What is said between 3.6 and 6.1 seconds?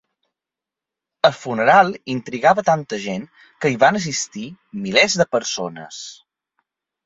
hi van assistir milers de persones.